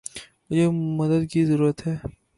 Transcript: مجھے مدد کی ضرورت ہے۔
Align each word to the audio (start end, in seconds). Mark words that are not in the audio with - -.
مجھے 0.49 0.65
مدد 0.99 1.31
کی 1.31 1.45
ضرورت 1.45 1.87
ہے۔ 1.87 1.95